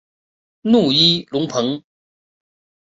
[0.63, 1.83] 努伊隆蓬。